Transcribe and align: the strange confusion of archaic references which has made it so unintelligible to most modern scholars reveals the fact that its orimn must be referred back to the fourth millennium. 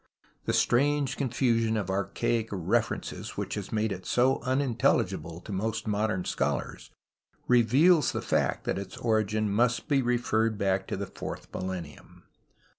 the 0.45 0.51
strange 0.51 1.15
confusion 1.15 1.77
of 1.77 1.91
archaic 1.91 2.49
references 2.51 3.37
which 3.37 3.53
has 3.53 3.71
made 3.71 3.91
it 3.91 4.03
so 4.03 4.39
unintelligible 4.41 5.39
to 5.39 5.51
most 5.51 5.85
modern 5.85 6.25
scholars 6.25 6.89
reveals 7.47 8.11
the 8.11 8.19
fact 8.19 8.63
that 8.63 8.79
its 8.79 8.97
orimn 8.97 9.47
must 9.47 9.87
be 9.87 10.01
referred 10.01 10.57
back 10.57 10.87
to 10.87 10.97
the 10.97 11.05
fourth 11.05 11.47
millennium. 11.53 12.23